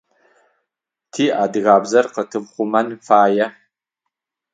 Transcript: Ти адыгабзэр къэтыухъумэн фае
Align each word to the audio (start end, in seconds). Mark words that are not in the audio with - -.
Ти 1.13 1.23
адыгабзэр 1.43 2.05
къэтыухъумэн 2.13 2.87
фае 3.07 3.47